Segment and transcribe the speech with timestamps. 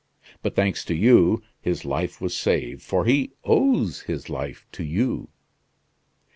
[0.41, 5.29] But thanks to you; his life was saved; for he owes his life to you.